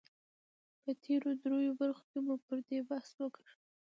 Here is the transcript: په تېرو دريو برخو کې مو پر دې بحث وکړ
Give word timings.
په 0.83 0.91
تېرو 1.03 1.29
دريو 1.43 1.71
برخو 1.81 2.03
کې 2.11 2.19
مو 2.25 2.35
پر 2.45 2.57
دې 2.67 2.79
بحث 2.89 3.09
وکړ 3.21 3.45